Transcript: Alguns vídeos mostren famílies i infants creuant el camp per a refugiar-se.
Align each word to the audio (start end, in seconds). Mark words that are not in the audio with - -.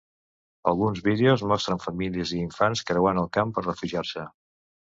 Alguns 0.71 1.01
vídeos 1.07 1.43
mostren 1.51 1.83
famílies 1.85 2.33
i 2.39 2.41
infants 2.47 2.83
creuant 2.93 3.23
el 3.25 3.31
camp 3.39 3.55
per 3.59 3.65
a 3.67 3.69
refugiar-se. 3.69 4.29